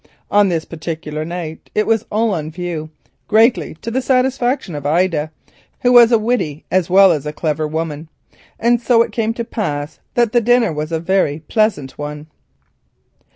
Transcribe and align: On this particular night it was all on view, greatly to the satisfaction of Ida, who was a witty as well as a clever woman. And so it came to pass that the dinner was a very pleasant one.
On 0.31 0.49
this 0.49 0.65
particular 0.65 1.23
night 1.23 1.69
it 1.75 1.85
was 1.85 2.07
all 2.11 2.33
on 2.33 2.49
view, 2.49 2.89
greatly 3.27 3.75
to 3.83 3.91
the 3.91 4.01
satisfaction 4.01 4.73
of 4.73 4.83
Ida, 4.83 5.29
who 5.81 5.91
was 5.93 6.11
a 6.11 6.17
witty 6.17 6.65
as 6.71 6.89
well 6.89 7.11
as 7.11 7.27
a 7.27 7.31
clever 7.31 7.67
woman. 7.67 8.09
And 8.59 8.81
so 8.81 9.03
it 9.03 9.11
came 9.11 9.35
to 9.35 9.45
pass 9.45 9.99
that 10.15 10.31
the 10.31 10.41
dinner 10.41 10.73
was 10.73 10.91
a 10.91 10.99
very 10.99 11.41
pleasant 11.47 11.99
one. 11.99 12.25